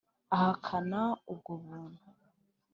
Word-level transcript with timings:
Ahakana 0.35 1.01
ubwo 1.31 1.51
buntu. 1.63 2.03